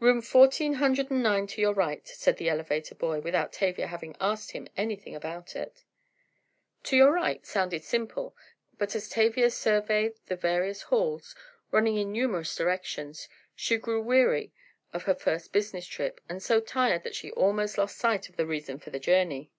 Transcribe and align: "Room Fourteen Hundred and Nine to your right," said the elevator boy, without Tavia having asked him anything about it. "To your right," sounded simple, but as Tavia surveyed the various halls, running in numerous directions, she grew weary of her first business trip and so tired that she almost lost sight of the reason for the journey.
"Room 0.00 0.22
Fourteen 0.22 0.72
Hundred 0.72 1.08
and 1.08 1.22
Nine 1.22 1.46
to 1.46 1.60
your 1.60 1.72
right," 1.72 2.04
said 2.04 2.36
the 2.36 2.48
elevator 2.48 2.96
boy, 2.96 3.20
without 3.20 3.52
Tavia 3.52 3.86
having 3.86 4.16
asked 4.20 4.50
him 4.50 4.66
anything 4.76 5.14
about 5.14 5.54
it. 5.54 5.84
"To 6.82 6.96
your 6.96 7.12
right," 7.12 7.46
sounded 7.46 7.84
simple, 7.84 8.34
but 8.76 8.96
as 8.96 9.08
Tavia 9.08 9.50
surveyed 9.52 10.14
the 10.26 10.34
various 10.34 10.82
halls, 10.82 11.32
running 11.70 11.94
in 11.96 12.10
numerous 12.10 12.56
directions, 12.56 13.28
she 13.54 13.76
grew 13.76 14.02
weary 14.02 14.50
of 14.92 15.04
her 15.04 15.14
first 15.14 15.52
business 15.52 15.86
trip 15.86 16.20
and 16.28 16.42
so 16.42 16.58
tired 16.60 17.04
that 17.04 17.14
she 17.14 17.30
almost 17.30 17.78
lost 17.78 17.98
sight 17.98 18.28
of 18.28 18.34
the 18.34 18.46
reason 18.46 18.80
for 18.80 18.90
the 18.90 18.98
journey. 18.98 19.52